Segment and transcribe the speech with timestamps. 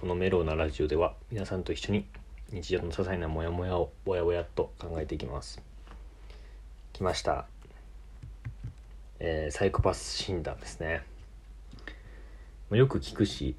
[0.00, 2.06] このメローなラジオでは皆さんと一緒に
[2.52, 5.60] 日常の些細なモヤモヤをぼやぼやっと考えていきます。
[6.92, 7.46] 来ました。
[9.18, 11.02] えーサイコパス診断ですね。
[12.70, 13.56] よく聞くし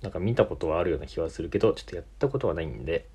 [0.00, 3.06] なんか見たことはあるような気はするけどちょっとやったことはないんで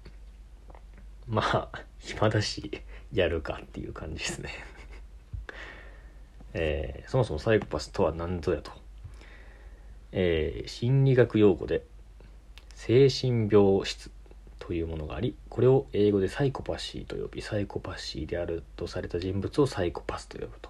[1.28, 4.52] まあ暇だしやるかっていう感じですね。
[6.54, 8.81] えーそもそもサイコパスとは何ぞやと。
[10.12, 11.84] えー心理学用語で
[12.76, 14.12] 精神病質
[14.60, 20.70] というものがありこれを英語でサイコパシーと呼びサイコパシーであるとされた人物をサイコパスと呼ぶと、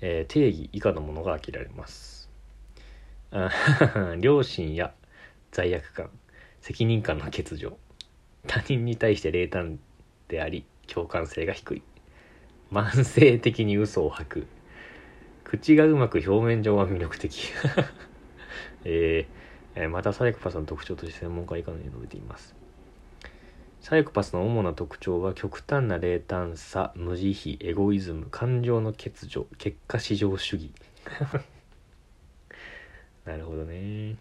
[0.00, 2.28] えー定義以下のものが挙げられます。
[3.30, 3.50] あ
[4.20, 4.94] 良心や
[5.52, 6.10] 罪悪感
[6.60, 7.76] 責任感の欠如
[8.46, 9.78] 他人に対して冷淡
[10.28, 11.82] であり共感性が低い。
[12.72, 14.46] 慢性的に嘘を吐く
[15.48, 17.50] 口がうまく表面上は魅力的、
[18.84, 19.38] えー
[19.80, 22.54] えーまたサイコパスの特徴として専門家は以下のように述べています。
[23.80, 30.72] サイコパスの主な特徴は極端な冷淡さ無慈悲エゴイズム感情の欠如結果至上主義。
[33.24, 34.16] なるほどね。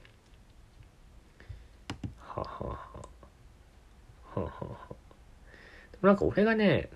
[2.20, 2.78] ははは
[4.36, 4.78] ははは
[5.92, 6.90] でもなんか俺がね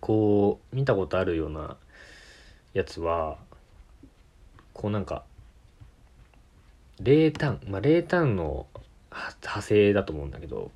[0.00, 1.76] こう見たことあるような
[2.74, 3.36] やつは
[4.72, 5.24] こうなんか
[7.00, 8.66] 冷淡まあ冷淡の
[9.10, 10.70] 派生だと思うんだけど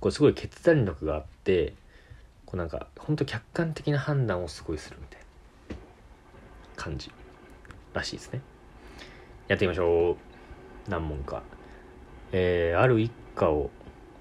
[0.00, 1.74] これすごい決断力があって
[2.46, 5.76] こうなんかほんと客観的な判断をすごいするみたいな
[6.76, 7.10] 感じ
[7.92, 8.40] らしいですね。
[9.48, 10.90] やってみましょう。
[10.90, 11.42] 何問か。
[12.32, 13.70] えー、ある一家を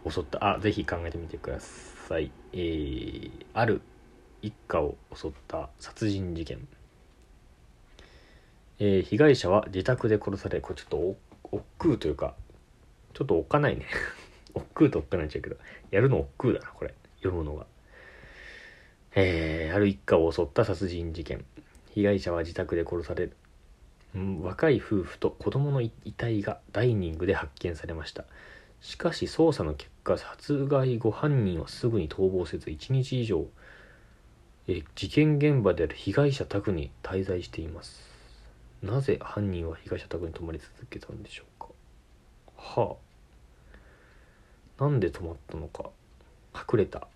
[0.10, 0.56] 襲った。
[0.56, 2.32] あぜひ考えてみてください。
[2.54, 3.82] えー、ある
[4.42, 6.68] 一家を襲った殺人事件。
[8.80, 11.18] えー被害者は自宅で殺されこれちょっとお
[11.52, 12.36] 億劫というか
[13.14, 13.86] ちょっとおっかないね。
[14.54, 15.58] 億劫とおっかないっちゃうけど
[15.92, 16.94] やるの億劫だなこれ。
[17.18, 17.66] 読むのが。
[19.16, 21.46] えーある一家を襲った殺人事件。
[21.92, 23.30] 被害者は自宅で殺され
[24.14, 28.26] うん若い夫婦と子供の遺体がダイニングで発見されました。
[28.82, 33.48] しかし捜査の結果殺害後犯人はすぐに逃亡せず1日以上
[34.68, 38.15] え事件現場である被害者宅に滞在しています。
[38.82, 41.68] なぜ犯人は被害者宅に泊まり続けたんでしょうか？
[42.58, 42.98] は
[44.80, 44.84] あ。
[44.84, 45.90] なんで泊まったのか？
[46.54, 47.08] 隠れた。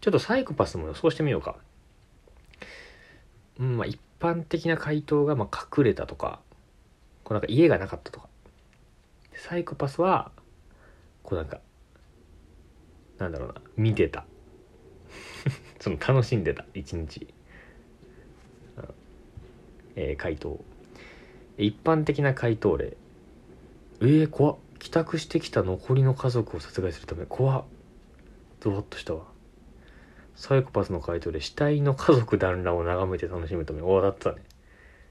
[0.00, 1.56] ちょっとサイコパスも予想してみようか。
[3.58, 6.40] うんまあ一般的な回答がまあ隠れたとか
[7.24, 8.28] こうなんか家がなかったとか。
[9.34, 10.32] サイコパスは
[11.22, 11.60] こうなんか
[13.18, 14.24] なんだろうな見てた。
[15.80, 17.34] その楽しんでた一日。
[19.96, 20.60] えー回答。
[21.58, 22.96] 一般的な回答例。
[24.00, 24.56] えー、怖っ。
[24.78, 27.24] 帰宅してきた残りの家族を殺害するため。
[27.24, 27.64] 怖っ。
[28.60, 29.24] ゾワッとしたわ。
[30.34, 33.80] サイコパスの回答で死体の家族団らんを眺めて楽しむため。
[33.80, 34.42] おーだったね。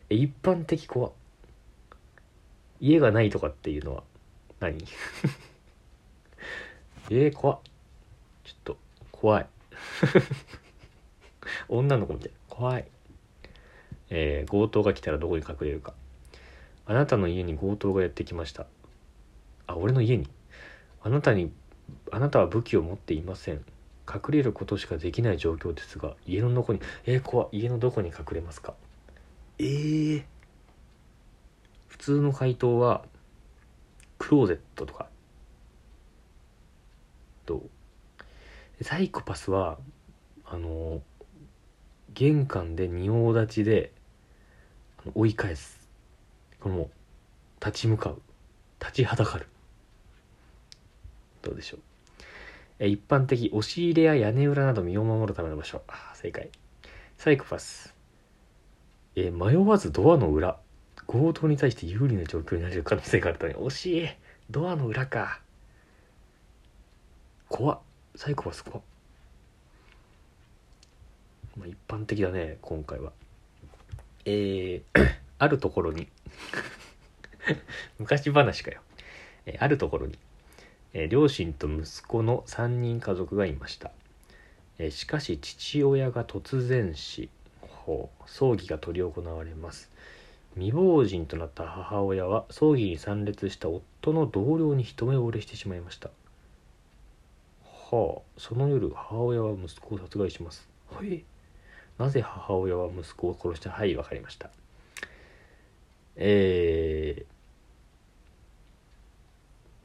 [0.09, 1.11] え一般的怖っ。
[2.79, 4.03] 家がないとかっていうのは
[4.59, 4.85] 何？
[7.09, 7.59] えー、怖っ。
[8.43, 8.77] ちょっと
[9.11, 9.47] 怖い。
[11.69, 12.31] 女の子みたい。
[12.47, 12.87] 怖い。
[14.09, 15.93] えー強盗が来たらどこに隠れるか。
[16.85, 18.67] あなたの家に強盗がやってきました。
[19.67, 20.27] あ俺の家に？
[21.01, 21.51] あなたに
[22.11, 23.65] あなたは武器を持っていません。
[24.07, 28.75] 隠れることしかできない状況ですが家のどこにえー、怖っ家のどこに隠れますか？
[29.57, 30.23] えー、
[31.87, 33.03] 普通の回答は
[34.19, 35.07] クローゼットとか。
[37.47, 38.83] どう？
[38.83, 39.79] サイコパスは
[40.45, 41.01] あの
[42.13, 43.91] 玄関で仁王立ちで
[45.13, 45.87] 追い返す。
[46.59, 46.89] この
[47.63, 48.21] 立ち向かう。
[48.79, 49.47] 立ちはだかる。
[51.41, 51.79] どうでしょう。
[52.79, 55.81] え一般的押し入れや屋根裏など身を守るための場所。
[56.15, 56.49] 正解。
[57.17, 57.93] サイコパス。
[59.15, 60.57] え迷わずドアの裏。
[61.07, 64.09] 強盗に対して有利な状況になれる可能性があるため惜しい。
[64.49, 65.41] ドアの裏か。
[67.47, 67.79] 怖っ。
[68.15, 68.81] サイコパス怖っ。
[71.57, 73.11] まあ一般的だね今回は。
[74.25, 76.07] えー、あるところに
[77.99, 78.81] 昔話かよ、
[79.45, 80.17] えーあるところに、
[80.93, 83.91] えー両親と息子の3人家族がいました、
[84.79, 87.29] えしかし父親が突然死
[87.85, 89.89] ほう葬儀が執り行われます。
[90.55, 96.09] 未亡人となった母親は葬儀に参列した夫の同僚に一目惚れしてしまいました。
[97.63, 100.67] はあその夜母親は息子を殺害します。
[100.89, 101.23] はい。
[101.97, 104.49] なぜ母親は息子を殺したはいわかりました。
[106.17, 107.25] えー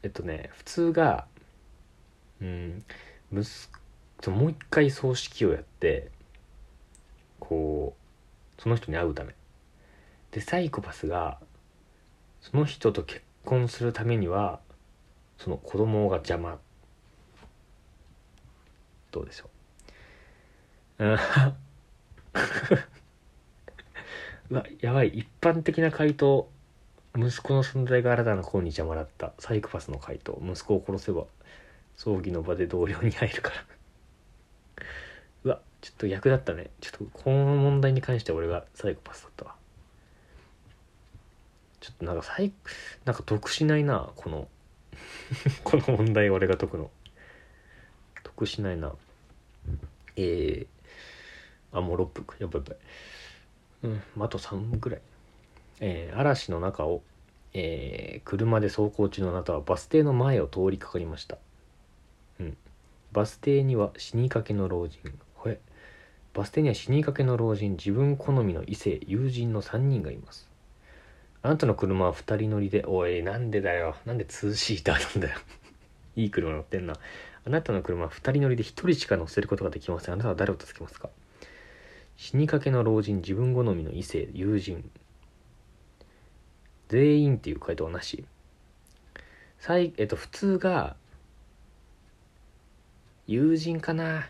[0.02, 1.26] えっとね普通が
[2.40, 2.84] うん
[3.32, 3.46] 息
[4.24, 6.10] 子もう一回葬式をやって
[7.38, 7.94] こ
[8.58, 9.34] うその人に会うため。
[10.30, 11.38] でサイコパスが
[12.40, 14.60] その人と結婚するためには
[15.38, 16.58] その子供が邪魔。
[19.10, 19.50] どうでしょ
[21.00, 21.04] う。
[21.04, 21.18] うん。
[24.50, 25.08] うわやばい。
[25.08, 26.50] 一般的な回答。
[27.16, 29.32] 息子の存在が新たな子に邪魔だった。
[29.38, 30.40] サイコパスの回答。
[30.44, 31.26] 息子を殺せば
[31.96, 33.64] 葬儀の場で同僚に入るから。
[35.44, 36.70] うわちょっと役だったね。
[36.80, 39.56] ちょっとこの問題に関して俺がサイコパスだったわ。
[41.80, 42.52] ちょっとなんかサイ
[43.04, 44.48] なんか得しないなこの。
[45.64, 46.90] この問題俺が解くの。
[48.22, 48.94] 得しないな。
[50.16, 50.66] えー、
[51.72, 52.78] あもう6分かやばいやばい
[53.82, 55.00] うんあと3分ぐらい
[55.80, 57.02] えー、嵐の中を、
[57.54, 61.38] えー、車で走行中のあなたはバス停の前を通りかかりました。
[62.38, 62.56] うん。
[63.12, 64.98] バス停には死にかけの老人。
[65.34, 65.58] ほえ。
[66.34, 70.48] バス停には死にかけの老人、自分好みの異性、友人の3人がいます。
[71.42, 73.96] あなたの車は2人乗りで、おい、なんでだよ。
[74.04, 75.40] なんで2シーターなんだよ。
[76.14, 76.94] いい車乗ってんな。
[77.46, 80.14] あなたの車は2人乗りで1人しか乗せることができません。
[80.14, 81.08] あなたは誰を助けますか？
[82.20, 84.90] 死にかけの老人、自分好みの異性、友人、
[86.90, 88.26] 全員っていう回答はなし。
[89.58, 90.96] 最、えっと、普通が、
[93.26, 94.28] 友人かな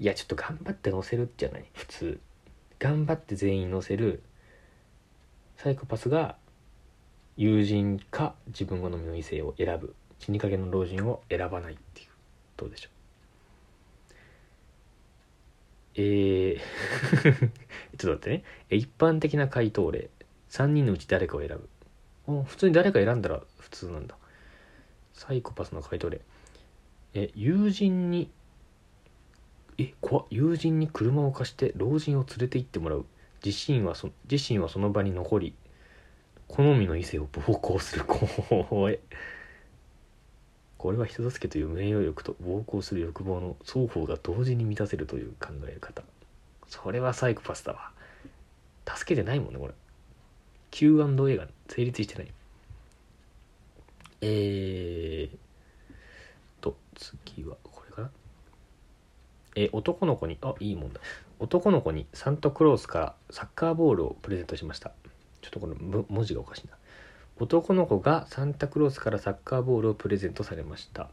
[0.00, 2.20] いや、ちょっと頑張って載せるじゃない普通。
[2.80, 4.20] 頑張って全員載せる。
[5.56, 6.36] サイコパスが、
[7.36, 9.94] 友人か自分好みの異性を選ぶ。
[10.18, 12.08] 死にかけの老人を選ばないっていう。
[12.56, 12.93] どうでしょう？
[15.96, 16.60] えー
[17.98, 18.44] ちょっと待ってね。
[18.70, 20.10] 一般的な回答例。
[20.50, 21.68] 3人のうち誰かを選ぶ。
[22.44, 24.16] 普通に誰か選んだら普通なんだ。
[25.12, 26.20] サイコパスの回答例。
[27.14, 28.30] え友人に
[29.78, 33.06] え怖友人に車を貸して老人を連れて行ってもらう。
[33.44, 35.54] 自身はそ自身はその場に残り
[36.48, 38.04] 好みの異性を暴行する。
[38.04, 39.00] 怖 え
[40.84, 46.02] これは人助けという名誉欲と暴行する欲望の双方が同時に満たせるという考え方
[46.68, 47.90] それはサイコパスだわ
[48.86, 49.72] 助けてないもんねこれ
[50.74, 52.32] Q&A が成立してない。
[54.22, 55.36] えー
[56.60, 58.10] と、次はこれかな。
[59.54, 61.00] え男の子に、あ、いい問題。
[61.38, 64.90] 男の子にサンタクロースからサッカーボールをプレゼントしました。
[65.42, 66.76] ちょっとこの文字がおかしいな。
[67.38, 71.08] 男の子がサンタクロースからサッカーボールをプレゼントされました。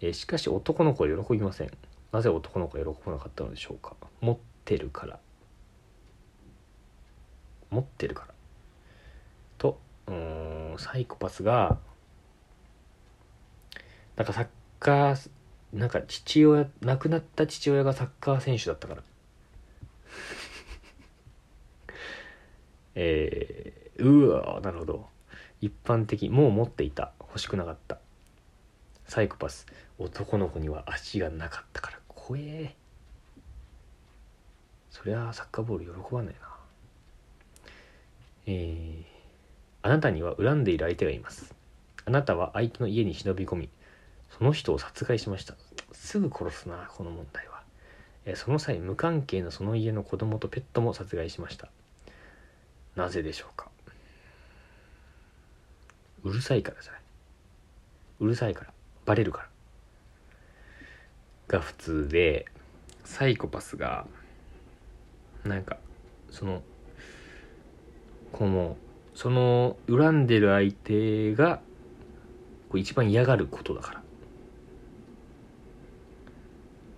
[0.00, 1.70] えしかし男の子は喜びません。
[2.12, 3.94] なぜ男の子は喜ばなかったのでしょうか？
[4.20, 5.18] 持ってるから。
[7.70, 8.34] 持ってるから
[9.58, 9.78] と。
[10.06, 11.78] うんサイコパスが
[14.16, 14.46] なんかサッ
[14.78, 15.30] カー
[15.72, 19.02] なんか父親亡くなった父親がサッカー選手だったから
[22.96, 25.09] えー、うわなるほど
[25.60, 27.98] 一般的もう持っていた欲しくなかった
[29.06, 29.66] サイコパス
[29.98, 32.74] 男の子には足がなかったから怖え
[34.90, 36.40] そりゃサッカーボール喜ばないな
[38.46, 39.20] えー
[39.82, 41.54] あなたには恨んでいる相手がいます。
[42.04, 43.68] あなたは相手の家に忍び込み、
[44.36, 45.54] その人を殺害しました。
[45.92, 47.62] すぐ殺すな、この問題は。
[48.26, 51.70] えその際、無関係なその家の子供とペットも殺害しました。
[52.94, 53.69] なぜでしょうか
[56.24, 57.00] うるさいからじゃない。
[58.20, 58.72] うるさいから。
[59.06, 59.48] バレるから。
[61.48, 62.46] が普通で、
[63.04, 64.06] サイコパスが、
[65.44, 65.78] なんか、
[66.30, 66.62] その、
[68.32, 68.76] この、
[69.14, 71.60] その恨んでる相手が
[72.70, 74.02] こう一番嫌がることだから、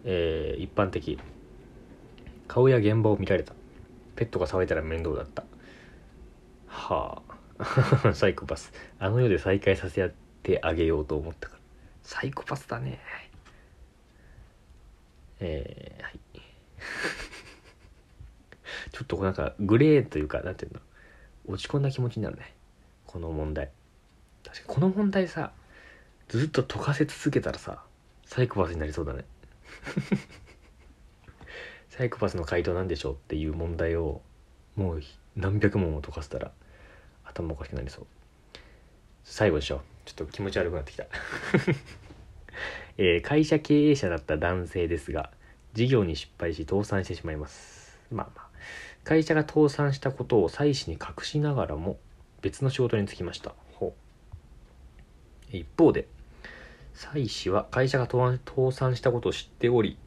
[0.04, 1.18] えー、一般的
[2.46, 3.54] 顔や現場を見られた
[4.14, 5.44] ペットが騒いだら面倒だった
[6.68, 7.31] はあ
[8.14, 8.72] サイコパス。
[8.98, 11.60] あの世で再会させてあげようと思ったから。
[12.02, 13.00] サイコパスだね。
[15.40, 16.20] えー、はい。
[18.92, 20.80] ちょっとなんかグレーというかなんていうの？
[21.46, 22.54] 落ち込んだ気持ちになるね。
[23.06, 23.70] この問題。
[24.44, 25.52] 確かにこの問題さ
[26.28, 27.82] ずっと解かせ続けたらさ
[28.26, 29.24] サイコパスになりそうだね。
[31.90, 34.22] サイコパスの回答なんでしょうっていう問題を
[34.76, 35.02] もう
[35.36, 36.52] 何百問も解かせたら
[37.24, 38.06] 頭おかしくなりそう。
[39.24, 41.06] 最後でしょちょっと気持ち悪くなってきた。
[42.98, 45.30] えー、会社経営者だった男性ですが
[45.72, 47.98] 事業に失敗し倒産してしまいます。
[48.10, 48.48] まあまあ。
[49.04, 51.98] 会社が倒産したことを妻子に隠しながらも
[52.40, 53.54] 別の仕事に就きました。
[53.74, 53.94] ほ
[55.52, 55.56] う。
[55.56, 56.06] 一方で
[56.94, 59.98] 妻子は会社が倒産したことを知っており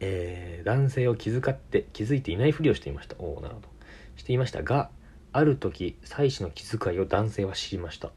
[0.00, 3.16] えー、男性を気遣って気づいていないふりをしていました。
[3.18, 3.68] おおなるほど。
[4.18, 4.90] していましたが
[5.32, 8.10] ある時妻子の気遣いを男性は知りました。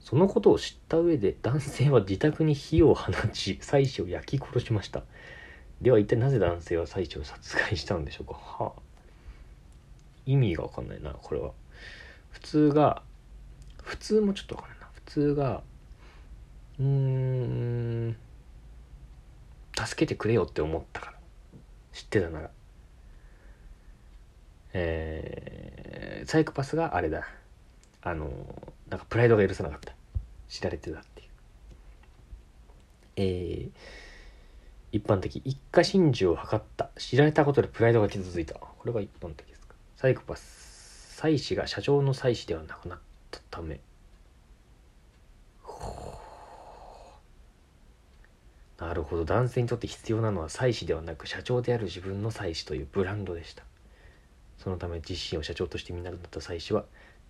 [0.00, 5.04] そのことを知った上で男性は自宅に火を放ち妻子を焼き殺しました。
[5.80, 8.32] では一体なぜ男性は妻子を殺害したのでしょうか？
[8.34, 8.80] はあ。
[10.26, 11.52] 意味が分かんないなこれは。
[12.30, 13.02] 普通が
[13.82, 14.88] 普通もちょっと分かんないな。
[14.92, 15.62] 普通が
[16.78, 18.16] うーん
[19.76, 21.18] 助けてくれよって思ったから
[21.92, 22.50] 知ってたなら。
[24.72, 27.26] えー、サイコパスがあれだ。
[28.02, 28.30] あの
[28.88, 29.92] なんかプライドが許さなかった。
[30.48, 31.28] 知られてたっていう。
[33.16, 33.70] えー、
[34.92, 36.90] 一般的一家心中を図った。
[36.96, 38.54] 知られたことでプライドが傷ついた。
[38.54, 39.74] これが一般的ですか？
[39.96, 42.98] サイコパス妻子が社長の妻子ではなくなっ
[43.30, 43.80] たため。
[48.78, 49.26] なるほど。
[49.26, 53.62] 男性にとって必要なのは妻子ではなく社長である自分の妻子というブランドでした。
[54.62, 56.84] そのため自身を社長として見なくなった妻子は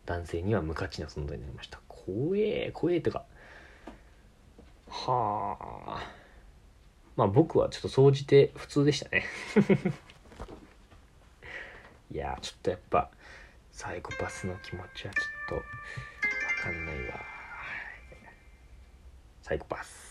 [0.05, 1.79] 男性には無価値な存在になりました。
[1.87, 3.23] 怖え怖えとか。
[4.89, 5.57] は
[5.87, 6.03] あ。
[7.17, 9.25] まあ僕はちょっと総じて普通でしたね。
[12.13, 13.09] いやちょっとやっぱ
[13.71, 15.63] サイコパスの気持ちはちょっとわ
[16.65, 17.15] かんないわ。
[19.43, 20.10] サイコパス